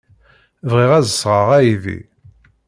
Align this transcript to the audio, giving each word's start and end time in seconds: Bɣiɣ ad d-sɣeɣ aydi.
Bɣiɣ 0.69 0.91
ad 0.97 1.03
d-sɣeɣ 1.05 1.49
aydi. 1.57 1.99